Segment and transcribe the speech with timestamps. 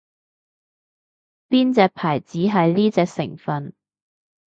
[1.47, 3.75] 邊隻牌子係呢隻成份